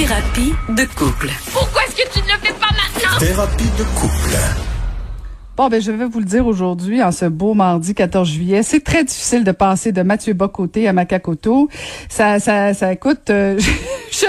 Thérapie 0.00 0.54
de 0.70 0.84
couple. 0.96 1.28
Pourquoi 1.52 1.82
est-ce 1.82 1.94
que 1.94 2.10
tu 2.10 2.20
ne 2.20 2.32
le 2.32 2.38
fais 2.40 2.54
pas 2.54 2.70
maintenant? 2.72 3.18
Thérapie 3.18 3.68
de 3.78 3.84
couple. 4.00 4.34
Bon, 5.58 5.68
ben, 5.68 5.78
je 5.78 5.92
vais 5.92 6.06
vous 6.06 6.20
le 6.20 6.24
dire 6.24 6.46
aujourd'hui, 6.46 7.02
en 7.02 7.12
ce 7.12 7.26
beau 7.26 7.52
mardi 7.52 7.94
14 7.94 8.26
juillet. 8.26 8.62
C'est 8.62 8.80
très 8.80 9.04
difficile 9.04 9.44
de 9.44 9.52
passer 9.52 9.92
de 9.92 10.00
Mathieu 10.00 10.32
Bocoté 10.32 10.88
à 10.88 10.94
Macacoto. 10.94 11.68
Ça, 12.08 12.40
ça, 12.40 12.72
ça 12.72 12.96
coûte, 12.96 13.28
euh, 13.28 13.58
je, 14.10 14.24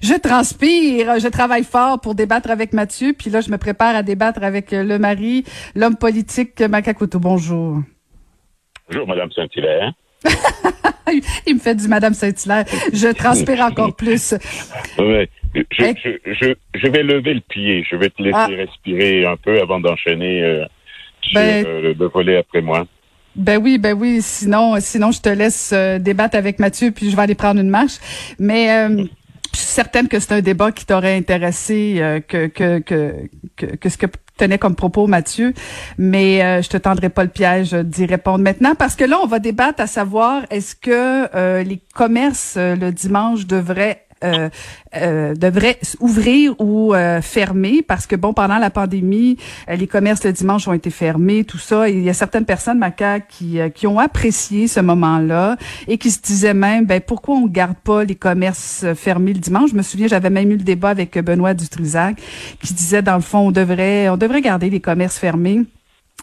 je 0.00 0.14
transpire, 0.14 1.18
je 1.18 1.26
travaille 1.26 1.64
fort 1.64 2.00
pour 2.00 2.14
débattre 2.14 2.52
avec 2.52 2.72
Mathieu, 2.72 3.12
puis 3.12 3.28
là, 3.28 3.40
je 3.40 3.50
me 3.50 3.58
prépare 3.58 3.96
à 3.96 4.04
débattre 4.04 4.44
avec 4.44 4.72
euh, 4.72 4.84
le 4.84 5.00
mari, 5.00 5.42
l'homme 5.74 5.96
politique 5.96 6.60
Macacoto. 6.60 7.18
Bonjour. 7.18 7.80
Bonjour, 8.88 9.08
Madame 9.08 9.32
Saint-Hilaire. 9.32 9.92
Il 11.46 11.54
me 11.54 11.60
fait 11.60 11.74
du 11.74 11.86
Madame 11.88 12.14
Saint-Hilaire. 12.14 12.64
Je 12.92 13.08
transpire 13.12 13.60
encore 13.60 13.94
plus. 13.94 14.34
Ouais. 14.98 15.28
Je, 15.54 15.62
je, 16.04 16.32
je, 16.34 16.54
je, 16.74 16.88
vais 16.88 17.02
lever 17.02 17.34
le 17.34 17.40
pied. 17.40 17.84
Je 17.88 17.96
vais 17.96 18.10
te 18.10 18.22
laisser 18.22 18.36
Ah. 18.36 18.46
respirer 18.48 19.24
un 19.24 19.36
peu 19.36 19.60
avant 19.60 19.80
d'enchaîner 19.80 20.42
euh, 20.42 20.64
sur 21.22 21.40
Ben- 21.40 21.64
euh, 21.66 21.94
le 21.98 22.06
volet 22.08 22.38
après 22.38 22.60
moi. 22.60 22.86
Ben 23.36 23.58
oui, 23.62 23.78
ben 23.78 23.92
oui. 23.94 24.18
Sinon, 24.20 24.74
sinon, 24.80 25.12
je 25.12 25.20
te 25.20 25.28
laisse 25.28 25.70
euh, 25.74 25.98
débattre 25.98 26.36
avec 26.36 26.58
Mathieu, 26.58 26.90
puis 26.90 27.10
je 27.10 27.16
vais 27.16 27.22
aller 27.22 27.34
prendre 27.34 27.60
une 27.60 27.70
marche. 27.70 27.98
Mais 28.38 28.70
euh, 28.70 29.04
je 29.52 29.58
suis 29.58 29.66
certaine 29.68 30.08
que 30.08 30.18
c'est 30.18 30.32
un 30.32 30.40
débat 30.40 30.72
qui 30.72 30.84
t'aurait 30.86 31.16
intéressé 31.16 32.22
que, 32.28 32.46
que, 32.48 32.78
que, 32.80 33.28
que, 33.56 33.76
que 33.76 33.88
ce 33.88 33.96
que 33.96 34.06
tenait 34.36 34.58
comme 34.58 34.74
propos 34.74 35.06
Mathieu. 35.06 35.52
Mais 35.98 36.42
euh, 36.42 36.62
je 36.62 36.68
te 36.68 36.76
tendrai 36.76 37.08
pas 37.08 37.24
le 37.24 37.30
piège 37.30 37.72
d'y 37.72 38.06
répondre 38.06 38.42
maintenant 38.42 38.74
parce 38.74 38.96
que 38.96 39.04
là, 39.04 39.18
on 39.22 39.26
va 39.26 39.38
débattre 39.38 39.80
à 39.80 39.86
savoir 39.86 40.42
est-ce 40.50 40.74
que 40.74 41.34
euh, 41.34 41.62
les 41.62 41.80
commerces 41.94 42.54
euh, 42.56 42.76
le 42.76 42.92
dimanche 42.92 43.46
devraient 43.46 44.05
euh, 44.24 44.48
euh, 44.96 45.34
devraient 45.34 45.78
ouvrir 46.00 46.54
ou 46.58 46.94
euh, 46.94 47.20
fermer 47.20 47.82
parce 47.82 48.06
que 48.06 48.16
bon 48.16 48.32
pendant 48.32 48.58
la 48.58 48.70
pandémie 48.70 49.36
euh, 49.68 49.76
les 49.76 49.86
commerces 49.86 50.24
le 50.24 50.32
dimanche 50.32 50.66
ont 50.68 50.72
été 50.72 50.90
fermés 50.90 51.44
tout 51.44 51.58
ça. 51.58 51.88
Il 51.88 52.02
y 52.02 52.08
a 52.08 52.14
certaines 52.14 52.46
personnes 52.46 52.78
Maca 52.78 53.20
qui 53.20 53.58
qui 53.74 53.86
ont 53.86 53.98
apprécié 53.98 54.68
ce 54.68 54.80
moment-là 54.80 55.56
et 55.86 55.98
qui 55.98 56.10
se 56.10 56.20
disaient 56.20 56.54
même 56.54 56.86
ben 56.86 57.00
pourquoi 57.00 57.36
on 57.36 57.46
garde 57.46 57.76
pas 57.76 58.04
les 58.04 58.14
commerces 58.14 58.86
fermés 58.94 59.32
le 59.32 59.40
dimanche? 59.40 59.70
Je 59.70 59.76
me 59.76 59.82
souviens 59.82 60.08
j'avais 60.08 60.30
même 60.30 60.50
eu 60.50 60.56
le 60.56 60.64
débat 60.64 60.90
avec 60.90 61.18
Benoît 61.18 61.54
Dutrisac 61.54 62.16
qui 62.62 62.74
disait 62.74 63.02
dans 63.02 63.16
le 63.16 63.22
fond 63.22 63.48
on 63.48 63.52
devrait 63.52 64.08
on 64.08 64.16
devrait 64.16 64.40
garder 64.40 64.70
les 64.70 64.80
commerces 64.80 65.18
fermés 65.18 65.66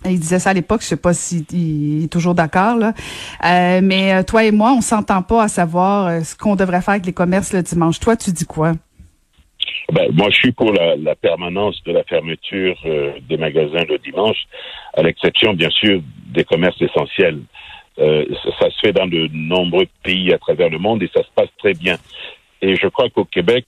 Il 0.06 0.20
disait 0.20 0.40
ça 0.40 0.50
à 0.50 0.54
l'époque, 0.54 0.82
je 0.82 0.88
sais 0.88 0.98
pas 0.98 1.14
s'il 1.14 1.46
il 1.54 2.06
est 2.06 2.12
toujours 2.12 2.36
d'accord. 2.36 2.78
Euh, 2.78 3.80
mais 3.82 4.14
euh, 4.14 4.24
toi 4.24 4.44
et 4.44 4.52
moi, 4.52 4.74
on 4.74 4.82
s'entend 4.82 5.22
pas 5.22 5.44
à 5.44 5.48
savoir 5.48 6.08
euh, 6.08 6.20
ce 6.22 6.36
qu'on 6.36 6.56
devrait 6.56 6.82
faire 6.82 6.96
avec 6.96 7.06
les 7.06 7.14
commerces 7.14 7.54
le 7.54 7.62
dimanche. 7.62 8.00
Toi, 8.00 8.18
tu 8.18 8.32
dis 8.32 8.46
quoi? 8.46 8.74
Ben, 9.94 10.12
moi, 10.12 10.30
je 10.30 10.36
suis 10.36 10.52
pour 10.52 10.74
la, 10.74 11.16
permanence 11.16 11.82
de 11.86 11.94
la 11.94 12.04
fermeture 12.04 12.76
des 13.30 13.38
magasins 13.38 13.84
le 13.88 13.98
dimanche, 14.00 14.38
à 14.94 15.04
l'exception, 15.04 15.54
bien 15.54 15.70
sûr, 15.70 16.02
des 16.28 16.44
commerces 16.44 16.82
essentiels. 16.82 17.40
Ça, 17.98 18.70
se 18.70 18.80
fait 18.82 18.94
dans 18.94 19.08
de 19.08 19.30
nombreux 19.34 19.86
pays 20.04 20.34
à 20.34 20.38
travers 20.38 20.70
le 20.70 20.80
monde 20.80 21.04
et 21.04 21.10
ça 21.14 21.22
se 21.22 21.30
passe 21.36 21.50
très 21.60 21.74
bien. 21.74 21.98
Et 22.62 22.76
je 22.76 22.88
crois 22.88 23.10
qu'au 23.10 23.26
Québec, 23.26 23.66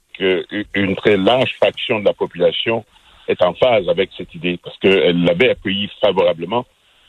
une 0.73 0.95
très 0.95 1.17
large 1.17 1.53
fraction 1.57 1.99
de 1.99 2.05
la 2.05 2.13
population 2.13 2.85
est 3.27 3.41
en 3.43 3.53
phase 3.53 3.87
avec 3.89 4.09
cette 4.17 4.33
idée 4.35 4.57
parce 4.63 4.77
qu'elle 4.79 5.23
l'avait 5.23 5.49
accueillie 5.51 5.89
favorablement 6.01 6.65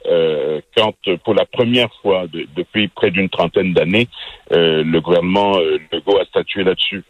euh, 0.06 0.60
quand, 0.76 0.94
pour 1.24 1.34
la 1.34 1.44
première 1.46 1.92
fois 2.00 2.26
de- 2.28 2.46
depuis 2.54 2.86
près 2.88 3.10
d'une 3.10 3.28
trentaine 3.28 3.72
d'années, 3.72 4.06
euh, 4.52 4.84
le 4.84 5.00
gouvernement 5.00 5.58
euh, 5.58 5.78
Legault 5.92 6.18
a 6.18 6.24
statué 6.26 6.62
là-dessus. 6.62 7.02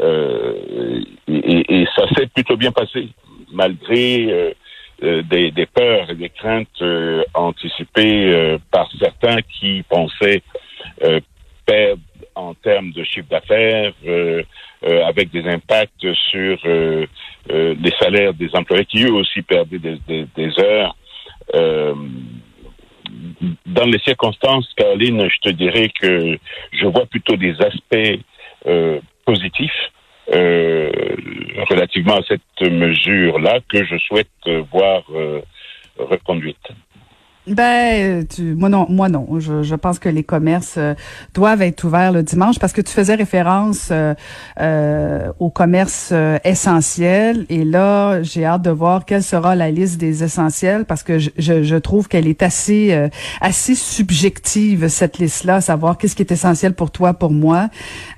Euh, 0.00 1.02
et, 1.28 1.80
et- 1.82 1.86
ça 1.96 2.06
s'est 2.14 2.26
plutôt 2.26 2.56
bien 2.56 2.72
passé, 2.72 3.08
malgré 3.52 4.26
euh, 4.30 4.50
euh, 5.02 5.22
des, 5.22 5.50
des 5.50 5.66
peurs 5.66 6.10
et 6.10 6.14
des 6.14 6.28
craintes 6.28 6.82
anticipées 7.34 8.58
par 8.70 8.88
certains 8.98 9.40
qui 9.42 9.82
pensaient 9.88 10.42
perdre 11.66 12.02
en 12.34 12.54
termes 12.54 12.92
de 12.92 13.02
chiffre 13.04 13.28
d'affaires, 13.30 13.92
avec 15.06 15.30
des 15.30 15.44
impacts 15.48 16.06
sur 16.30 16.58
euh, 17.50 17.74
les 17.80 17.92
salaires 18.00 18.34
des 18.34 18.48
employés 18.54 18.84
qui 18.84 19.02
eux 19.04 19.12
aussi 19.12 19.42
perdaient 19.42 19.78
des, 19.78 19.98
des- 20.06 20.26
des 20.36 20.58
heures. 20.60 20.94
Euh, 21.54 21.94
dans 23.66 23.84
les 23.86 23.98
circonstances, 24.00 24.68
Caroline, 24.76 25.28
je 25.28 25.38
te 25.48 25.54
dirais 25.54 25.90
que 26.00 26.38
je 26.72 26.86
vois 26.86 27.06
plutôt 27.06 27.36
des 27.36 27.54
aspects 27.60 28.20
euh, 28.66 29.00
positifs 29.24 29.90
euh, 30.32 30.90
relativement 31.68 32.16
à 32.16 32.22
cette 32.22 32.70
mesure-là 32.70 33.58
que 33.68 33.84
je 33.84 33.96
souhaite 33.98 34.28
euh, 34.46 34.62
voir 34.72 35.02
euh, 35.14 35.40
reconduite. 35.98 36.56
Ben, 37.48 38.24
tu, 38.28 38.54
moi 38.54 38.68
non, 38.68 38.86
moi 38.88 39.08
non. 39.08 39.26
Je, 39.40 39.64
je 39.64 39.74
pense 39.74 39.98
que 39.98 40.08
les 40.08 40.22
commerces 40.22 40.76
euh, 40.76 40.94
doivent 41.34 41.62
être 41.62 41.82
ouverts 41.82 42.12
le 42.12 42.22
dimanche 42.22 42.60
parce 42.60 42.72
que 42.72 42.80
tu 42.80 42.92
faisais 42.92 43.16
référence 43.16 43.88
euh, 43.90 44.14
euh, 44.60 45.32
aux 45.40 45.50
commerces 45.50 46.10
euh, 46.12 46.38
essentiels 46.44 47.44
et 47.48 47.64
là, 47.64 48.22
j'ai 48.22 48.44
hâte 48.44 48.62
de 48.62 48.70
voir 48.70 49.04
quelle 49.04 49.24
sera 49.24 49.56
la 49.56 49.72
liste 49.72 49.98
des 49.98 50.22
essentiels 50.22 50.84
parce 50.84 51.02
que 51.02 51.18
je, 51.18 51.30
je, 51.36 51.64
je 51.64 51.74
trouve 51.74 52.06
qu'elle 52.06 52.28
est 52.28 52.44
assez 52.44 52.92
euh, 52.92 53.08
assez 53.40 53.74
subjective 53.74 54.86
cette 54.86 55.18
liste-là, 55.18 55.60
savoir 55.60 55.98
qu'est-ce 55.98 56.14
qui 56.14 56.22
est 56.22 56.30
essentiel 56.30 56.74
pour 56.74 56.92
toi, 56.92 57.12
pour 57.12 57.32
moi. 57.32 57.70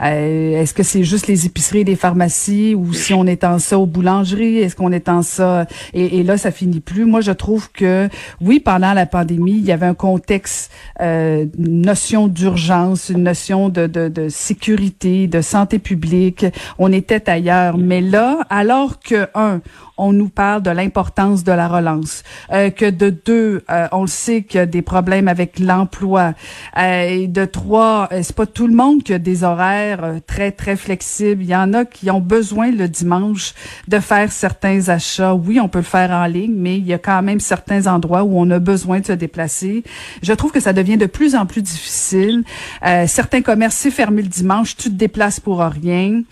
Euh, 0.02 0.60
Est-ce 0.60 0.74
que 0.74 0.82
c'est 0.82 1.02
juste 1.02 1.28
les 1.28 1.46
épiceries, 1.46 1.84
les 1.84 1.96
pharmacies 1.96 2.74
ou 2.74 2.92
si 2.92 3.14
on 3.14 3.26
étend 3.26 3.58
ça 3.58 3.78
aux 3.78 3.86
boulangeries, 3.86 4.58
est-ce 4.58 4.76
qu'on 4.76 4.92
étend 4.92 5.22
ça? 5.22 5.66
Et, 5.94 6.18
et 6.18 6.22
là 6.24 6.36
ça 6.36 6.50
finit 6.50 6.80
plus. 6.80 7.06
Moi, 7.06 7.22
je 7.22 7.32
trouve 7.32 7.72
que 7.72 8.10
oui, 8.42 8.60
pendant 8.60 8.92
la 8.92 9.06
pandémie, 9.14 9.58
il 9.58 9.64
y 9.64 9.70
avait 9.70 9.86
un 9.86 9.94
contexte, 9.94 10.72
euh, 11.00 11.46
une 11.56 11.82
notion 11.82 12.26
d'urgence, 12.26 13.10
une 13.10 13.22
notion 13.22 13.68
de, 13.68 13.86
de, 13.86 14.08
de 14.08 14.28
sécurité, 14.28 15.28
de 15.28 15.40
santé 15.40 15.78
publique. 15.78 16.44
On 16.80 16.92
était 16.92 17.30
ailleurs. 17.30 17.78
Mais 17.78 18.00
là, 18.00 18.40
alors 18.50 18.98
que, 18.98 19.28
un, 19.36 19.60
on 19.96 20.12
nous 20.12 20.28
parle 20.28 20.62
de 20.62 20.70
l'importance 20.70 21.44
de 21.44 21.52
la 21.52 21.68
relance, 21.68 22.22
euh, 22.52 22.70
que 22.70 22.90
de 22.90 23.10
deux, 23.10 23.62
euh, 23.70 23.86
on 23.92 24.02
le 24.02 24.06
sait 24.08 24.42
qu'il 24.42 24.58
y 24.58 24.60
a 24.60 24.66
des 24.66 24.82
problèmes 24.82 25.28
avec 25.28 25.58
l'emploi, 25.58 26.34
euh, 26.76 27.08
et 27.08 27.26
de 27.26 27.44
trois, 27.44 28.08
euh, 28.12 28.20
c'est 28.22 28.34
pas 28.34 28.46
tout 28.46 28.66
le 28.66 28.74
monde 28.74 29.02
qui 29.02 29.12
a 29.12 29.18
des 29.18 29.44
horaires 29.44 30.04
euh, 30.04 30.18
très 30.26 30.50
très 30.50 30.76
flexibles. 30.76 31.42
Il 31.42 31.48
y 31.48 31.56
en 31.56 31.72
a 31.74 31.84
qui 31.84 32.10
ont 32.10 32.20
besoin 32.20 32.70
le 32.70 32.88
dimanche 32.88 33.54
de 33.88 33.98
faire 34.00 34.32
certains 34.32 34.88
achats. 34.88 35.34
Oui, 35.34 35.60
on 35.60 35.68
peut 35.68 35.78
le 35.78 35.84
faire 35.84 36.10
en 36.10 36.26
ligne, 36.26 36.54
mais 36.56 36.78
il 36.78 36.86
y 36.86 36.92
a 36.92 36.98
quand 36.98 37.22
même 37.22 37.40
certains 37.40 37.86
endroits 37.86 38.24
où 38.24 38.38
on 38.38 38.50
a 38.50 38.58
besoin 38.58 39.00
de 39.00 39.06
se 39.06 39.12
déplacer. 39.12 39.84
Je 40.22 40.32
trouve 40.32 40.52
que 40.52 40.60
ça 40.60 40.72
devient 40.72 40.96
de 40.96 41.06
plus 41.06 41.34
en 41.34 41.46
plus 41.46 41.62
difficile. 41.62 42.42
Euh, 42.84 43.06
certains 43.06 43.42
commerces, 43.42 43.76
c'est 43.76 43.90
fermé 43.90 44.22
le 44.22 44.28
dimanche, 44.28 44.76
tu 44.76 44.90
te 44.90 44.94
déplaces 44.94 45.40
pour 45.40 45.60
rien. 45.60 46.22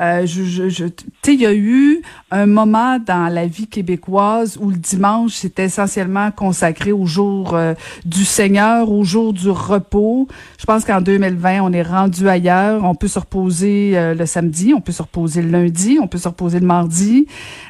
Euh, 0.00 0.24
je, 0.26 0.42
je, 0.44 0.68
je- 0.68 0.86
tu 0.86 1.04
sais, 1.22 1.34
il 1.34 1.40
y 1.40 1.46
a 1.46 1.54
eu 1.54 2.00
un 2.30 2.46
moment 2.46 2.98
dans 2.98 3.32
la 3.32 3.46
vie 3.46 3.66
québécoise 3.66 4.56
où 4.60 4.70
le 4.70 4.76
dimanche 4.76 5.32
c'était 5.34 5.64
essentiellement 5.64 6.30
consacré 6.30 6.92
au 6.92 7.04
jour 7.04 7.54
euh, 7.54 7.74
du 8.06 8.24
Seigneur, 8.24 8.90
au 8.90 9.04
jour 9.04 9.32
du 9.32 9.50
repos. 9.50 10.28
Je 10.58 10.64
pense 10.64 10.84
qu'en 10.84 11.00
2020, 11.00 11.60
on 11.62 11.72
est 11.72 11.82
rendu 11.82 12.28
ailleurs. 12.28 12.84
On 12.84 12.94
peut 12.94 13.08
se 13.08 13.18
reposer 13.18 13.92
euh, 13.94 14.14
le 14.14 14.24
samedi, 14.26 14.72
on 14.74 14.80
peut 14.80 14.92
se 14.92 15.02
reposer 15.02 15.42
le 15.42 15.50
lundi, 15.50 15.98
on 16.00 16.06
peut 16.06 16.18
se 16.18 16.28
reposer 16.28 16.60
le 16.60 16.66
mardi. 16.66 17.26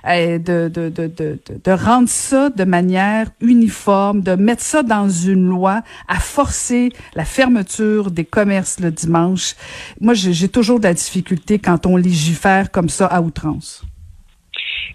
Euh, 0.08 0.38
de, 0.38 0.68
de, 0.72 0.88
de, 0.88 1.06
de, 1.16 1.38
de, 1.64 1.70
rendre 1.72 2.08
ça 2.08 2.50
de 2.50 2.64
manière 2.64 3.28
uniforme, 3.40 4.20
de 4.20 4.34
mettre 4.34 4.62
ça 4.62 4.82
dans 4.82 5.08
une 5.08 5.46
loi, 5.48 5.82
à 6.08 6.16
forcer 6.20 6.90
la 7.14 7.24
fermeture 7.24 8.10
des 8.10 8.24
commerces 8.24 8.80
le 8.80 8.90
dimanche. 8.90 9.54
Moi, 10.00 10.14
j'ai 10.14 10.48
toujours 10.48 10.78
de 10.78 10.84
la 10.84 10.94
difficulté 10.94 11.58
quand 11.58 11.86
on 11.86 11.96
légifère 12.12 12.70
comme 12.70 12.88
ça 12.88 13.06
à 13.06 13.20
outrance? 13.20 13.84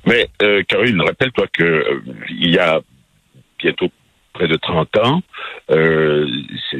Mais 0.05 0.29
euh, 0.41 0.63
Caroline, 0.67 1.01
rappelle-toi 1.01 1.47
que 1.51 1.63
euh, 1.63 2.01
il 2.29 2.53
y 2.53 2.59
a 2.59 2.79
bientôt 3.59 3.89
près 4.33 4.47
de 4.47 4.55
30 4.55 4.97
ans, 4.97 5.21
euh, 5.71 6.27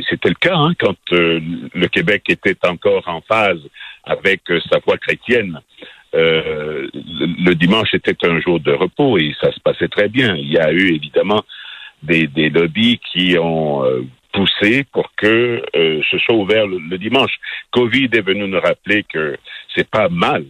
c'était 0.10 0.30
le 0.30 0.36
cas 0.36 0.56
hein, 0.56 0.74
quand 0.80 0.96
euh, 1.12 1.40
le 1.74 1.88
Québec 1.88 2.24
était 2.30 2.56
encore 2.68 3.08
en 3.08 3.22
phase 3.22 3.62
avec 4.04 4.42
sa 4.72 4.80
foi 4.82 4.98
chrétienne. 4.98 5.60
Le, 6.14 6.90
le 6.94 7.54
dimanche 7.54 7.94
était 7.94 8.16
un 8.26 8.40
jour 8.40 8.60
de 8.60 8.72
repos 8.72 9.18
et 9.18 9.36
ça 9.42 9.52
se 9.52 9.60
passait 9.60 9.90
très 9.90 10.08
bien. 10.08 10.36
Il 10.36 10.50
y 10.52 10.58
a 10.58 10.72
eu 10.72 10.96
évidemment 10.96 11.44
des, 12.02 12.28
des 12.28 12.50
lobbies 12.50 13.00
qui 13.12 13.38
ont 13.38 13.84
poussé 14.38 14.84
pour 14.92 15.10
que 15.16 15.64
euh, 15.76 16.02
ce 16.10 16.18
soit 16.20 16.36
ouvert 16.36 16.68
le, 16.68 16.98
dimanche. 16.98 17.34
Covid 17.72 18.10
est 18.14 18.22
venu 18.22 18.48
nous 18.48 18.60
rappeler 18.60 19.04
que 19.04 19.38
c'est 19.76 19.90
pas 19.90 20.10
mal 20.10 20.46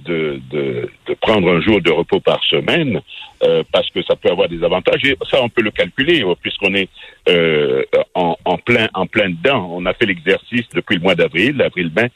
de, 0.00 0.40
de, 0.50 0.88
prendre 1.20 1.50
un 1.50 1.60
jour 1.60 1.80
de 1.82 1.90
repos 1.90 2.20
par 2.20 2.42
semaine 2.44 3.00
euh, 3.42 3.62
parce 3.72 3.90
que 3.90 4.02
ça 4.02 4.16
peut 4.16 4.30
avoir 4.30 4.48
des 4.48 4.62
avantages 4.62 5.04
et 5.04 5.14
ça 5.30 5.42
on 5.42 5.50
peut 5.50 5.62
le 5.62 5.70
calculer 5.70 6.24
puisqu'on 6.40 6.74
est 6.74 6.88
euh, 7.28 7.82
en, 8.14 8.58
plein 8.58 8.88
en 8.94 9.06
plein 9.06 9.28
dedans. 9.30 9.68
On 9.70 9.84
a 9.86 9.92
fait 9.94 10.06
l'exercice 10.06 10.66
depuis 10.74 10.96
le 10.96 11.02
mois 11.02 11.14
d'avril, 11.14 11.60
avril-mai, 11.60 12.10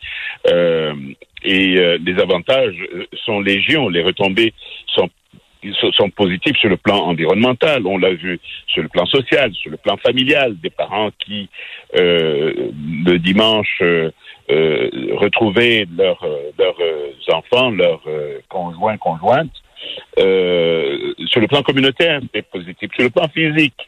euh, 0.49 0.95
et 1.43 1.99
les 1.99 2.19
avantages 2.21 2.77
sont 3.25 3.41
légion. 3.41 3.91
Les 3.91 4.03
retombées 4.03 4.55
sont 4.87 5.11
sont 5.73 6.11
positifs 6.11 6.57
sur 6.59 6.69
le 6.69 6.77
plan 6.77 6.99
environnemental, 6.99 7.87
on 7.87 7.99
l'a 7.99 8.13
vu 8.13 8.39
sur 8.67 8.83
le 8.83 8.89
plan 8.89 9.07
social, 9.07 9.53
sur 9.55 9.71
le 9.71 9.77
plan 9.77 9.97
familial, 9.97 10.57
des 10.61 10.71
parents 10.71 11.11
qui 11.19 11.49
euh, 11.97 12.71
le 13.05 13.19
dimanche 13.19 13.79
euh, 13.83 14.11
euh 14.51 14.91
retrouvaient 15.15 15.87
leurs 15.97 16.23
enfants, 17.33 17.71
leurs 17.71 18.03
conjoints 18.49 18.99
conjointes. 18.99 19.57
sur 20.17 21.41
le 21.41 21.47
plan 21.47 21.63
communautaire, 21.63 22.21
c'est 22.35 22.47
positif. 22.51 22.91
Sur 22.95 23.05
le 23.05 23.11
plan 23.11 23.29
physique, 23.29 23.81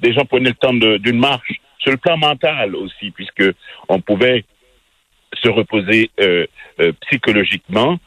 des 0.00 0.12
gens 0.12 0.24
prenaient 0.24 0.50
le 0.50 0.54
temps 0.54 0.74
d'une 0.74 1.18
marche. 1.18 1.52
Sur 1.78 1.90
le 1.90 1.98
plan 1.98 2.16
mental 2.16 2.76
aussi, 2.76 3.10
puisque 3.10 3.44
on 3.88 4.00
pouvait 4.00 4.44
se 5.42 5.48
reposer 5.48 6.10
psychologiquement 7.00 7.98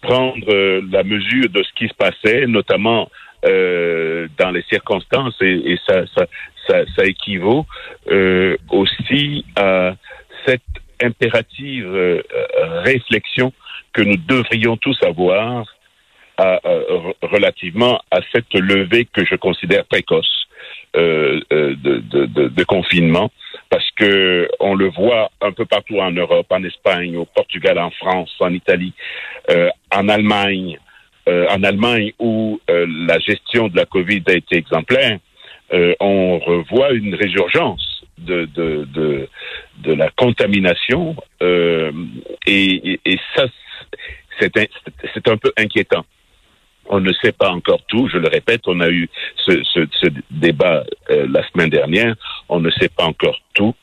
prendre 0.00 0.48
euh, 0.48 0.80
la 0.90 1.02
mesure 1.02 1.48
de 1.50 1.62
ce 1.62 1.72
qui 1.74 1.88
se 1.88 1.94
passait, 1.94 2.46
notamment 2.46 3.10
euh, 3.44 4.28
dans 4.38 4.50
les 4.50 4.62
circonstances, 4.62 5.34
et, 5.40 5.72
et 5.72 5.78
ça, 5.86 6.04
ça, 6.16 6.26
ça, 6.66 6.84
ça, 6.96 7.04
équivaut 7.04 7.66
euh, 8.10 8.56
aussi 8.70 9.44
à 9.56 9.94
cette 10.46 10.62
impérative 11.02 12.22
réflexion 12.84 13.52
que 13.92 14.02
nous 14.02 14.16
devrions 14.16 14.76
tous 14.76 14.98
avoir 15.02 15.64
à, 16.36 16.60
relativement 17.22 18.00
à 18.10 18.20
cette 18.32 18.52
levée 18.52 19.06
que 19.06 19.24
je 19.24 19.34
considère 19.36 19.84
précoce 19.86 20.46
de, 20.94 21.42
de, 21.50 21.98
de, 22.26 22.48
de, 22.48 22.64
confinement 22.64 23.30
parce 23.70 23.88
que 23.92 24.48
on 24.58 24.74
le 24.74 24.88
voit 24.90 25.30
un 25.40 25.52
peu 25.52 25.64
partout 25.64 25.98
en 26.00 26.10
Europe, 26.10 26.46
en 26.50 26.62
Espagne, 26.64 27.16
au 27.16 27.24
Portugal, 27.24 27.78
en 27.78 27.90
France, 27.90 28.34
en 28.40 28.52
Italie, 28.52 28.92
euh, 29.48 29.70
en 29.94 30.08
Allemagne, 30.08 30.78
euh, 31.28 31.46
en 31.48 31.62
Allemagne 31.62 32.12
où 32.18 32.60
euh, 32.68 32.86
la 33.06 33.18
gestion 33.20 33.68
de 33.68 33.76
la 33.76 33.86
Covid 33.86 34.22
a 34.26 34.32
été 34.32 34.56
exemplaire, 34.56 35.18
on 36.00 36.40
revoit 36.40 36.90
une 36.90 37.14
résurgence 37.14 38.04
de 38.18 38.44
de 38.46 38.88
de, 38.92 39.28
de 39.78 39.92
la 39.92 40.10
contamination 40.10 41.14
et, 41.40 43.00
et, 43.04 43.18
ça 43.36 43.44
c'est 44.40 44.52
c'est 45.14 45.28
un 45.28 45.36
peu 45.36 45.52
inquiétant. 45.56 46.04
On 46.90 47.00
ne 47.00 47.12
sait 47.22 47.32
pas 47.32 47.50
encore 47.50 47.80
tout. 47.88 48.08
Je 48.12 48.18
le 48.18 48.28
répète, 48.28 48.62
on 48.66 48.80
a 48.80 48.90
eu 48.90 49.08
ce, 49.46 50.08
débat 50.30 50.84
la 51.08 51.48
semaine 51.48 51.70
dernière. 51.70 52.14
On 52.48 52.60
ne 52.60 52.70
sait 52.70 52.90
pas 52.90 53.04
encore 53.04 53.38
tout 53.54 53.74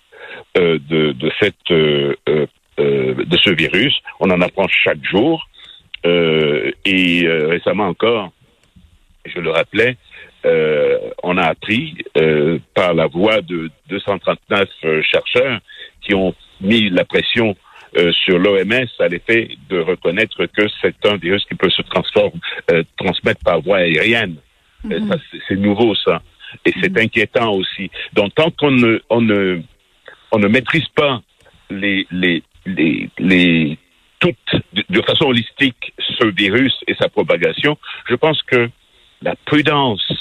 de, 0.56 1.14
de 1.14 1.32
cette 1.40 1.72
de 2.78 3.38
ce 3.38 3.50
virus. 3.50 3.96
On 4.20 4.30
en 4.30 4.42
apprend 4.42 4.68
chaque 4.68 5.04
jour. 5.04 5.48
Euh, 6.06 6.72
et 6.86 7.26
euh, 7.26 7.48
récemment 7.48 7.88
encore, 7.88 8.32
je 9.26 9.40
le 9.40 9.50
rappelais, 9.50 9.98
euh, 10.46 10.98
on 11.24 11.38
a 11.38 11.44
appris 11.44 11.98
par 12.74 12.94
la 12.94 13.08
voix 13.08 13.42
de 13.42 13.70
239 13.90 14.70
chercheurs 15.02 15.60
qui 16.02 16.14
ont 16.14 16.34
mis 16.62 16.90
la 16.90 17.04
pression 17.04 17.56
sur 18.24 18.38
l'OMS 18.38 18.88
à 19.00 19.08
l'effet 19.08 19.58
de 19.70 19.80
reconnaître 19.80 20.46
que 20.46 20.68
c'est 20.82 21.06
un 21.06 21.18
virus 21.18 21.44
qui 21.46 21.56
peut 21.56 21.70
se 21.70 21.82
transmettre 22.98 23.44
par 23.44 23.62
voie 23.62 23.78
aérienne. 23.78 24.36
Mm-hmm. 24.86 25.20
C'est 25.48 25.56
nouveau 25.56 25.96
ça. 25.96 26.22
Et 26.66 26.74
c'est 26.82 26.92
mm-hmm. 26.92 27.06
inquiétant 27.06 27.52
aussi. 27.54 27.90
Donc 28.14 28.36
tant 28.36 28.52
qu'on 28.52 28.72
ne, 28.72 29.00
on 29.10 29.22
ne, 29.22 29.62
on 30.32 30.40
ne 30.40 30.48
maîtrise 30.48 30.88
pas 30.96 31.22
les, 31.70 32.08
les, 32.12 32.44
les, 32.66 33.10
les 33.18 33.78
toute, 34.20 34.36
de 34.90 35.02
façon 35.02 35.26
holistique 35.26 35.94
ce 36.00 36.26
virus 36.28 36.74
et 36.88 36.96
sa 36.96 37.10
propagation, 37.10 37.78
je 38.10 38.16
pense 38.16 38.42
que 38.44 38.70
la 39.22 39.36
prudence 39.46 40.12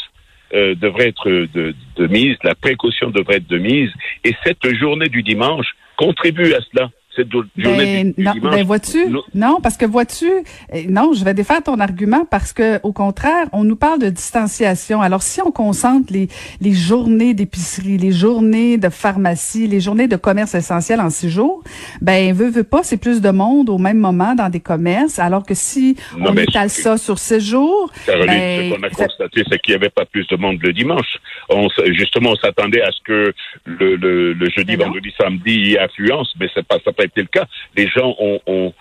euh, 0.55 0.75
devrait 0.75 1.09
être 1.09 1.31
de, 1.31 1.75
de, 1.97 2.07
mise, 2.07 2.37
la 2.43 2.55
précaution 2.55 3.11
devrait 3.11 3.37
être 3.37 3.49
de 3.49 3.59
mise, 3.59 3.91
et 4.25 4.35
cette 4.45 4.67
journée 4.75 5.09
du 5.09 5.23
dimanche 5.23 5.67
contribue 5.97 6.53
à 6.55 6.61
cela 6.71 6.91
cette 7.17 7.33
journée 7.33 7.47
ben, 7.57 8.15
non, 8.19 8.33
ben 8.43 8.65
vois-tu, 8.65 9.07
non, 9.35 9.59
parce 9.63 9.77
que 9.77 9.87
vois-tu, 9.87 10.31
eh, 10.73 10.87
non, 10.87 11.13
je 11.15 11.25
vais 11.25 11.35
défaire 11.35 11.63
ton 11.63 11.81
argument 11.81 12.25
parce 12.31 12.53
que 12.53 12.79
au 12.83 12.93
contraire, 12.93 13.47
on 13.53 13.65
nous 13.65 13.77
parle 13.77 14.01
de 14.01 14.11
distanciation. 14.11 15.01
Alors 15.01 15.23
si 15.23 15.41
on 15.43 15.51
concentre 15.51 16.13
les 16.13 16.29
les 16.61 16.73
journées 16.73 17.35
d'épicerie, 17.35 17.97
les 17.97 18.13
journées 18.13 18.77
de 18.77 18.89
pharmacie, 18.89 19.67
les 19.67 19.81
journées 19.81 20.09
de 20.09 20.17
commerce 20.17 20.55
essentiel 20.55 21.01
en 21.01 21.11
six 21.11 21.31
jours, 21.31 21.63
ben 22.03 22.35
veut 22.35 22.51
veut 22.51 22.65
pas, 22.65 22.83
c'est 22.83 22.97
plus 22.99 23.21
de 23.21 23.31
monde 23.31 23.71
au 23.71 23.79
même 23.79 23.99
moment 23.99 24.35
dans 24.35 24.49
des 24.49 24.61
commerces. 24.61 25.19
Alors 25.19 25.45
que 25.45 25.55
si 25.55 25.97
on 26.21 26.37
étale 26.37 26.71
ça 26.71 26.99
sur 26.99 27.19
six 27.19 27.41
jours, 27.41 27.91
Caroline, 28.05 28.27
ben, 28.27 28.71
ce 28.71 28.77
qu'on 28.77 28.83
a 28.83 28.91
constaté, 28.91 29.43
c'est 29.49 29.59
qu'il 29.61 29.73
y 29.73 29.75
avait 29.75 29.91
pas 29.91 30.05
plus 30.05 30.27
de 30.29 30.37
monde 30.37 30.59
le 30.63 30.73
dimanche. 30.73 31.19
On, 31.49 31.69
justement, 31.93 32.31
on 32.31 32.37
s'attendait 32.37 32.83
à 32.83 32.91
ce 32.91 33.01
que 33.05 33.35
le, 33.65 33.97
le, 33.97 34.33
le 34.33 34.51
jeudi, 34.51 34.77
ben 34.77 34.87
vendredi, 34.87 35.13
samedi 35.19 35.79
affluence, 35.79 36.35
mais 36.39 36.49
c'est 36.55 36.67
pas 36.67 36.79
ça 36.85 36.93
été 37.07 37.23
le 37.23 37.29
cas. 37.29 37.47
Les 37.77 37.89
gens 37.89 38.15
ont, 38.19 38.41
ont 38.47 38.73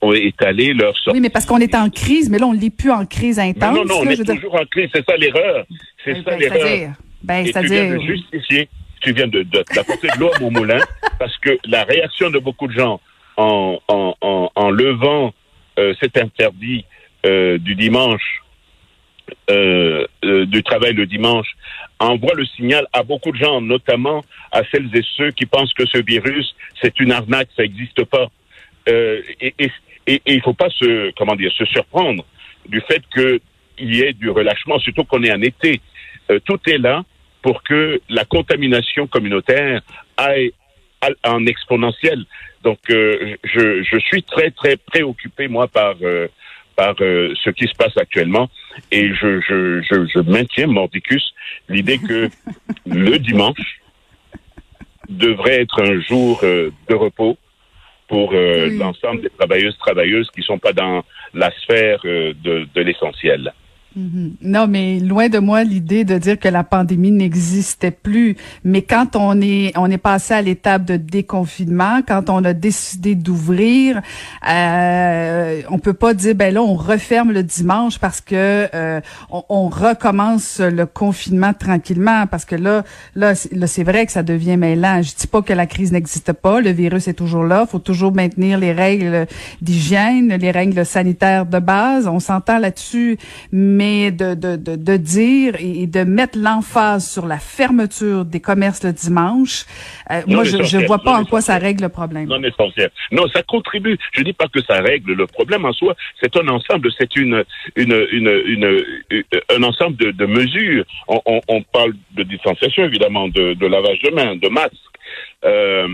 ont 0.00 0.12
étalé 0.12 0.72
leur 0.72 0.96
sortie. 0.96 1.18
Oui, 1.18 1.20
mais 1.20 1.30
parce 1.30 1.44
qu'on 1.44 1.58
est 1.58 1.74
en 1.74 1.90
crise, 1.90 2.30
mais 2.30 2.38
là, 2.38 2.46
on 2.46 2.54
ne 2.54 2.60
l'est 2.60 2.70
plus 2.70 2.90
en 2.90 3.04
crise 3.04 3.38
intense. 3.38 3.76
non, 3.76 3.84
non, 3.84 4.00
on 4.00 4.08
est 4.08 4.24
toujours 4.24 4.54
en 4.54 4.64
crise. 4.66 4.88
C'est 4.94 5.04
ça 5.04 5.16
l'erreur. 5.16 5.66
C'est 6.04 6.14
ça 6.14 6.30
ben, 6.36 6.38
l'erreur. 6.38 6.90
Ben, 7.22 7.46
Et 7.46 7.52
tu 7.52 7.66
viens 7.66 7.94
de 7.94 8.00
justifier, 8.00 8.68
tu 9.00 9.12
viens 9.12 9.26
de, 9.28 9.42
de, 9.42 9.64
d'apporter 9.74 10.08
de 10.08 10.20
l'eau 10.20 10.30
à 10.34 10.40
mon 10.40 10.50
moulin, 10.50 10.80
parce 11.18 11.36
que 11.38 11.58
la 11.66 11.84
réaction 11.84 12.30
de 12.30 12.38
beaucoup 12.38 12.66
de 12.66 12.72
gens 12.72 13.00
en, 13.36 13.78
en, 13.88 14.14
en, 14.20 14.50
en 14.54 14.70
levant 14.70 15.32
euh, 15.78 15.94
cet 16.00 16.16
interdit 16.16 16.84
euh, 17.24 17.58
du 17.58 17.74
dimanche, 17.74 18.42
euh, 19.50 20.06
euh, 20.24 20.46
du 20.46 20.62
travail 20.62 20.94
le 20.94 21.06
dimanche, 21.06 21.48
envoie 21.98 22.34
le 22.34 22.44
signal 22.44 22.86
à 22.92 23.02
beaucoup 23.02 23.32
de 23.32 23.36
gens, 23.36 23.60
notamment 23.60 24.22
à 24.50 24.62
celles 24.70 24.88
et 24.94 25.02
ceux 25.16 25.30
qui 25.30 25.46
pensent 25.46 25.72
que 25.74 25.86
ce 25.86 25.98
virus, 26.02 26.54
c'est 26.80 26.98
une 27.00 27.12
arnaque, 27.12 27.48
ça 27.56 27.62
n'existe 27.62 28.04
pas. 28.04 28.30
Euh, 28.88 29.20
et, 29.40 29.70
il 30.26 30.42
faut 30.42 30.54
pas 30.54 30.70
se, 30.70 31.12
comment 31.16 31.36
dire, 31.36 31.52
se 31.52 31.64
surprendre 31.66 32.24
du 32.68 32.80
fait 32.80 33.02
qu'il 33.14 33.94
y 33.94 34.00
ait 34.00 34.12
du 34.12 34.30
relâchement, 34.30 34.78
surtout 34.80 35.04
qu'on 35.04 35.22
est 35.22 35.32
en 35.32 35.40
été. 35.40 35.80
Tout 36.44 36.58
est 36.66 36.78
là 36.78 37.04
pour 37.40 37.62
que 37.62 38.00
la 38.08 38.24
contamination 38.24 39.06
communautaire 39.06 39.80
aille 40.16 40.52
en 41.24 41.46
exponentiel. 41.46 42.24
Donc, 42.64 42.78
je, 42.88 43.98
suis 44.08 44.24
très, 44.24 44.50
très 44.50 44.76
préoccupé, 44.76 45.46
moi, 45.46 45.68
par 45.68 45.94
par 46.76 46.94
euh, 47.00 47.34
ce 47.42 47.50
qui 47.50 47.66
se 47.66 47.74
passe 47.74 47.96
actuellement. 47.96 48.48
Et 48.90 49.08
je, 49.14 49.40
je, 49.40 49.82
je, 49.82 50.06
je 50.06 50.18
maintiens, 50.20 50.66
Mordicus, 50.66 51.34
l'idée 51.68 51.98
que 51.98 52.28
le 52.86 53.18
dimanche 53.18 53.80
devrait 55.08 55.62
être 55.62 55.82
un 55.82 56.00
jour 56.00 56.40
euh, 56.42 56.70
de 56.88 56.94
repos 56.94 57.36
pour 58.08 58.32
euh, 58.34 58.68
l'ensemble 58.70 59.22
des 59.22 59.30
travailleuses, 59.30 59.76
travailleuses 59.78 60.30
qui 60.30 60.40
ne 60.40 60.44
sont 60.44 60.58
pas 60.58 60.72
dans 60.72 61.04
la 61.34 61.50
sphère 61.62 62.00
de, 62.04 62.34
de 62.74 62.80
l'essentiel. 62.80 63.52
Mhm. 63.94 64.36
Non, 64.42 64.66
mais 64.66 65.00
loin 65.00 65.28
de 65.28 65.38
moi 65.38 65.64
l'idée 65.64 66.04
de 66.04 66.16
dire 66.16 66.38
que 66.38 66.48
la 66.48 66.64
pandémie 66.64 67.10
n'existait 67.10 67.90
plus. 67.90 68.36
Mais 68.64 68.82
quand 68.82 69.16
on 69.16 69.40
est 69.40 69.72
on 69.76 69.90
est 69.90 69.98
passé 69.98 70.34
à 70.34 70.42
l'étape 70.42 70.84
de 70.84 70.96
déconfinement, 70.96 72.00
quand 72.06 72.30
on 72.30 72.44
a 72.44 72.54
décidé 72.54 73.14
d'ouvrir, 73.14 74.00
euh, 74.48 75.62
on 75.70 75.78
peut 75.78 75.92
pas 75.92 76.14
dire 76.14 76.34
ben 76.34 76.54
là 76.54 76.62
on 76.62 76.74
referme 76.74 77.32
le 77.32 77.42
dimanche 77.42 77.98
parce 77.98 78.20
que 78.20 78.68
euh, 78.74 79.00
on, 79.30 79.68
recommence 79.68 80.60
le 80.60 80.86
confinement 80.86 81.54
tranquillement 81.54 82.26
parce 82.26 82.44
que 82.44 82.56
là 82.56 82.84
là 83.14 83.34
c'est 83.34 83.84
vrai 83.84 84.06
que 84.06 84.12
ça 84.12 84.22
devient 84.22 84.56
mêlant. 84.56 85.02
Je 85.02 85.14
dis 85.14 85.26
pas 85.26 85.42
que 85.42 85.52
la 85.52 85.66
crise 85.66 85.92
n'existe 85.92 86.32
pas, 86.32 86.60
le 86.60 86.70
virus 86.70 87.08
est 87.08 87.14
toujours 87.14 87.44
là, 87.44 87.66
faut 87.66 87.78
toujours 87.78 88.12
maintenir 88.12 88.58
les 88.58 88.72
règles 88.72 89.26
d'hygiène, 89.60 90.34
les 90.34 90.50
règles 90.50 90.84
sanitaires 90.86 91.46
de 91.46 91.58
base. 91.58 92.06
On 92.06 92.20
s'entend 92.20 92.58
là-dessus, 92.58 93.18
mais 93.82 94.10
de, 94.12 94.34
de, 94.34 94.52
de, 94.56 94.74
de 94.76 94.96
dire 94.96 95.54
et, 95.58 95.86
de 95.86 96.04
mettre 96.04 96.38
l'emphase 96.38 97.04
sur 97.14 97.26
la 97.26 97.38
fermeture 97.38 98.24
des 98.24 98.40
commerces 98.40 98.82
le 98.84 98.92
dimanche, 98.92 99.64
euh, 100.10 100.20
moi, 100.28 100.44
je 100.44 100.76
ne 100.76 100.86
vois 100.86 101.02
pas 101.08 101.14
en 101.20 101.24
quoi 101.24 101.40
ça 101.40 101.56
règle 101.58 101.82
le 101.82 101.88
problème. 101.88 102.26
Non 102.28 102.42
essentiel. 102.42 102.90
Non, 103.10 103.24
ça 103.34 103.42
contribue. 103.42 103.96
Je 104.16 104.22
dis 104.22 104.32
pas 104.32 104.48
que 104.54 104.62
ça 104.68 104.76
règle 104.80 105.12
le 105.22 105.26
problème 105.26 105.64
en 105.64 105.72
soi. 105.72 105.94
C'est 106.20 106.34
un 106.36 106.46
ensemble, 106.48 106.90
c'est 106.98 107.14
une, 107.16 107.44
une, 107.76 107.96
une, 108.18 108.32
une, 108.54 108.66
un 109.56 109.62
ensemble 109.70 109.96
de, 109.96 110.10
de 110.12 110.26
mesures. 110.26 110.84
On, 111.08 111.20
on, 111.26 111.40
on, 111.48 111.62
parle 111.62 111.94
de 112.18 112.22
distanciation, 112.22 112.84
évidemment, 112.84 113.26
de, 113.28 113.54
de 113.54 113.66
lavage 113.66 114.00
de 114.06 114.10
mains, 114.10 114.36
de 114.36 114.48
masques. 114.48 114.72
Euh, 115.44 115.88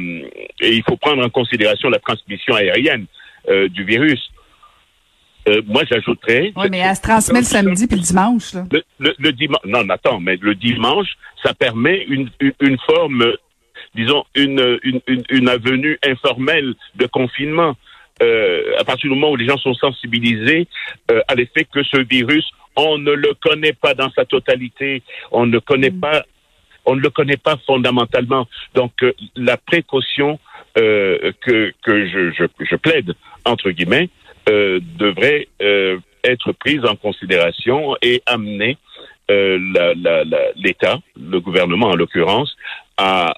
et 0.60 0.70
il 0.78 0.82
faut 0.86 0.96
prendre 0.96 1.24
en 1.24 1.30
considération 1.30 1.88
la 1.88 1.98
transmission 1.98 2.54
aérienne 2.54 3.06
euh, 3.48 3.68
du 3.68 3.84
virus. 3.84 4.22
Euh, 5.48 5.62
moi, 5.66 5.82
j'ajouterais. 5.90 6.52
Oui, 6.56 6.66
mais 6.70 6.78
elle 6.78 6.96
se 6.96 7.00
transmet 7.00 7.40
le 7.40 7.44
samedi 7.44 7.86
puis 7.86 7.96
le 7.96 8.02
dimanche. 8.02 8.52
Là. 8.52 8.64
Le, 8.70 9.14
le, 9.18 9.32
dimanche. 9.32 9.64
Non, 9.64 9.88
attends, 9.88 10.20
mais 10.20 10.36
le 10.40 10.54
dimanche, 10.54 11.08
ça 11.42 11.54
permet 11.54 12.04
une, 12.08 12.28
une, 12.40 12.52
une 12.60 12.78
forme, 12.86 13.32
disons, 13.94 14.24
une, 14.34 14.78
une, 14.82 15.00
une, 15.30 15.48
avenue 15.48 15.98
informelle 16.04 16.74
de 16.96 17.06
confinement. 17.06 17.76
Euh, 18.22 18.62
à 18.78 18.84
partir 18.84 19.08
du 19.08 19.14
moment 19.16 19.32
où 19.32 19.36
les 19.36 19.46
gens 19.46 19.58
sont 19.58 19.74
sensibilisés 19.74 20.66
euh, 21.10 21.20
à 21.28 21.34
l'effet 21.34 21.64
que 21.64 21.82
ce 21.84 21.98
virus, 21.98 22.44
on 22.76 22.98
ne 22.98 23.12
le 23.12 23.32
connaît 23.40 23.72
pas 23.72 23.94
dans 23.94 24.10
sa 24.10 24.24
totalité, 24.24 25.02
on 25.30 25.46
ne 25.46 25.58
connaît 25.60 25.90
mm. 25.90 26.00
pas, 26.00 26.24
on 26.84 26.96
ne 26.96 27.00
le 27.00 27.10
connaît 27.10 27.36
pas 27.36 27.56
fondamentalement. 27.66 28.46
Donc, 28.74 28.92
la 29.36 29.56
précaution 29.56 30.38
que, 30.74 31.72
que 31.82 32.06
je, 32.06 32.30
je, 32.30 32.44
je, 32.60 32.76
plaide, 32.76 33.14
entre 33.44 33.70
guillemets, 33.70 34.10
devrait 34.48 35.48
euh, 35.62 35.98
être 36.24 36.52
prise 36.52 36.84
en 36.84 36.96
considération 36.96 37.96
et 38.02 38.22
amener 38.26 38.76
euh, 39.30 39.58
l'État, 40.56 40.98
le 41.16 41.40
gouvernement 41.40 41.88
en 41.88 41.96
l'occurrence, 41.96 42.56
à, 42.96 43.34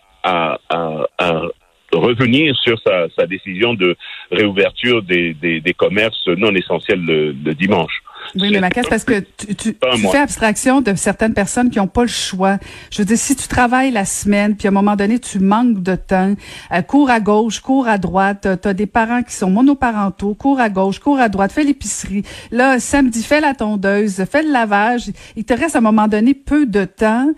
revenir 1.92 2.56
sur 2.56 2.78
sa, 2.80 3.26
décision 3.26 3.74
de 3.74 3.96
réouverture 4.30 5.02
des 5.02 5.74
commerces 5.76 6.28
non 6.28 6.54
essentiels 6.54 7.04
le, 7.04 7.32
le 7.32 7.54
dimanche. 7.54 8.02
Oui, 8.36 8.50
mais 8.50 8.60
Macasse, 8.60 8.86
parce 8.88 9.04
que 9.04 9.20
tu, 9.36 9.54
tu, 9.54 9.74
fais 10.10 10.18
abstraction 10.18 10.80
de 10.80 10.94
certaines 10.94 11.34
personnes 11.34 11.70
qui 11.70 11.78
n'ont 11.78 11.86
pas 11.86 12.02
le 12.02 12.08
choix. 12.08 12.58
Je 12.90 12.98
veux 12.98 13.04
dire, 13.04 13.16
si 13.16 13.34
tu 13.34 13.48
travailles 13.48 13.90
la 13.90 14.04
semaine, 14.04 14.56
puis 14.56 14.68
à 14.68 14.70
un 14.70 14.74
moment 14.74 14.96
donné, 14.96 15.18
tu 15.18 15.38
manques 15.38 15.82
de 15.82 15.96
temps, 15.96 16.34
euh, 16.72 16.82
cours 16.82 17.10
à 17.10 17.20
gauche, 17.20 17.60
cours 17.60 17.88
à 17.88 17.98
droite, 17.98 18.46
tu 18.62 18.68
as 18.68 18.74
des 18.74 18.86
parents 18.86 19.22
qui 19.22 19.34
sont 19.34 19.50
monoparentaux, 19.50 20.34
cours 20.34 20.60
à 20.60 20.68
gauche, 20.68 20.98
cours 20.98 21.18
à 21.18 21.28
droite, 21.28 21.52
fais 21.52 21.64
l'épicerie. 21.64 22.22
Là, 22.50 22.78
samedi, 22.78 23.22
fais 23.22 23.40
la 23.40 23.54
tondeuse, 23.54 24.24
fais 24.30 24.42
le 24.42 24.52
lavage. 24.52 25.10
Il 25.36 25.44
te 25.44 25.54
reste 25.54 25.74
à 25.74 25.78
un 25.78 25.82
moment 25.82 26.08
donné 26.08 26.34
peu 26.34 26.66
de 26.66 26.84
temps. 26.84 27.28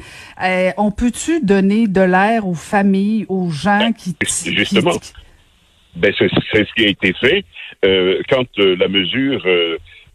Euh, 0.42 0.70
on 0.76 0.90
peut-tu 0.90 1.40
donner 1.40 1.86
de 1.86 2.00
l'air 2.00 2.46
aux 2.46 2.54
familles, 2.54 3.26
aux 3.28 3.50
gens 3.50 3.78
ben, 3.78 3.92
qui... 3.92 4.16
Justement. 4.54 4.92
Ben, 5.96 6.12
c'est 6.18 6.28
ce 6.28 6.74
qui 6.74 6.84
a 6.86 6.88
été 6.88 7.12
fait 7.12 7.44
euh, 7.84 8.22
quand 8.28 8.46
euh, 8.58 8.76
la 8.76 8.88
mesure 8.88 9.42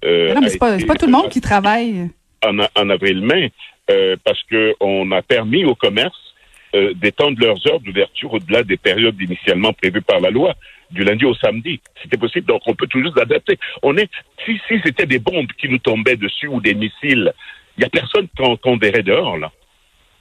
euh, 0.05 0.33
non, 0.33 0.41
mais 0.41 0.49
c'est 0.49 0.57
pas, 0.57 0.77
pas 0.77 0.95
tout 0.95 1.05
le 1.05 1.11
monde 1.11 1.29
qui 1.29 1.41
travaille. 1.41 2.09
En, 2.45 2.59
en 2.59 2.89
avril-mai, 2.89 3.51
euh, 3.89 4.15
parce 4.23 4.41
qu'on 4.43 5.11
a 5.11 5.21
permis 5.21 5.65
au 5.65 5.75
commerce 5.75 6.35
euh, 6.75 6.93
d'étendre 6.93 7.39
leurs 7.39 7.65
heures 7.67 7.79
d'ouverture 7.79 8.33
au-delà 8.33 8.63
des 8.63 8.77
périodes 8.77 9.19
initialement 9.19 9.73
prévues 9.73 10.01
par 10.01 10.19
la 10.19 10.29
loi, 10.29 10.53
du 10.91 11.03
lundi 11.03 11.25
au 11.25 11.33
samedi. 11.33 11.79
C'était 12.01 12.17
possible, 12.17 12.45
donc 12.45 12.61
on 12.67 12.75
peut 12.75 12.87
toujours 12.87 13.13
l'adapter. 13.15 13.57
On 13.81 13.97
est, 13.97 14.09
si, 14.45 14.59
si 14.67 14.79
c'était 14.83 15.05
des 15.05 15.19
bombes 15.19 15.51
qui 15.57 15.67
nous 15.69 15.79
tombaient 15.79 16.15
dessus 16.17 16.47
ou 16.47 16.61
des 16.61 16.75
missiles, 16.75 17.33
il 17.77 17.83
y 17.83 17.85
a 17.85 17.89
personne 17.89 18.27
qu'on 18.37 18.77
verrait 18.77 19.03
dehors, 19.03 19.37
là. 19.37 19.51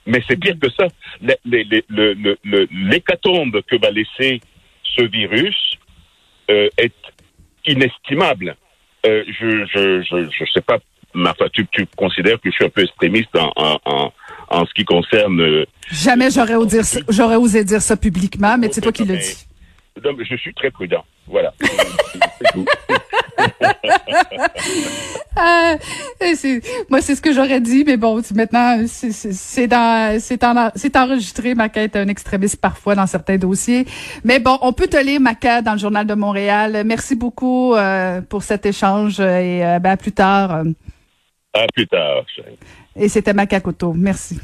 Mais 0.05 0.23
c'est 0.27 0.39
pire 0.39 0.55
que 0.59 0.69
ça. 0.71 0.87
L'hécatombe 2.71 3.61
que 3.63 3.75
va 3.75 3.91
laisser 3.91 4.39
ce 4.83 5.03
virus 5.03 5.77
euh, 6.49 6.69
est 6.77 6.95
inestimable. 7.65 8.55
Euh, 9.05 9.23
je, 9.27 9.65
je, 9.73 10.01
je, 10.01 10.29
je, 10.29 10.51
sais 10.51 10.61
pas, 10.61 10.79
ma 11.13 11.33
tu, 11.53 11.65
tu 11.71 11.85
considères 11.95 12.39
que 12.41 12.49
je 12.49 12.55
suis 12.55 12.65
un 12.65 12.69
peu 12.69 12.81
extrémiste 12.81 13.35
en, 13.37 13.51
en, 13.55 13.79
en, 13.85 14.13
en 14.49 14.65
ce 14.65 14.73
qui 14.73 14.83
concerne. 14.85 15.39
Euh, 15.39 15.65
Jamais 15.91 16.29
j'aurais 16.31 16.55
osé, 16.55 16.81
dire, 16.81 17.03
j'aurais 17.09 17.35
osé 17.35 17.63
dire 17.63 17.81
ça 17.81 17.95
publiquement, 17.95 18.57
mais 18.57 18.69
c'est 18.71 18.81
toi 18.81 18.91
qui 18.91 19.05
le 19.05 19.17
dis. 19.17 19.45
Non, 20.03 20.15
je 20.19 20.35
suis 20.35 20.53
très 20.53 20.71
prudent. 20.71 21.05
Voilà. 21.27 21.53
ah, 25.37 25.75
moi, 26.89 27.01
c'est 27.01 27.15
ce 27.15 27.21
que 27.21 27.33
j'aurais 27.33 27.61
dit, 27.61 27.83
mais 27.85 27.97
bon, 27.97 28.21
maintenant, 28.35 28.83
c'est 28.87 29.73
enregistré, 30.95 31.55
Maca 31.55 31.83
est 31.83 31.95
un 31.95 32.07
extrémiste 32.07 32.59
parfois 32.59 32.95
dans 32.95 33.07
certains 33.07 33.37
dossiers. 33.37 33.85
Mais 34.23 34.39
bon, 34.39 34.57
on 34.61 34.73
peut 34.73 34.87
te 34.87 34.97
lire, 34.97 35.19
Maca, 35.19 35.61
dans 35.61 35.73
le 35.73 35.79
Journal 35.79 36.05
de 36.05 36.13
Montréal. 36.13 36.83
Merci 36.85 37.15
beaucoup 37.15 37.75
euh, 37.75 38.21
pour 38.21 38.43
cet 38.43 38.65
échange 38.65 39.19
et 39.19 39.63
euh, 39.65 39.79
ben, 39.79 39.91
à 39.91 39.97
plus 39.97 40.11
tard. 40.11 40.63
À 41.53 41.65
plus 41.73 41.87
tard. 41.87 42.23
Et 42.95 43.09
c'était 43.09 43.33
Maca 43.33 43.59
Koto. 43.59 43.93
Merci. 43.93 44.39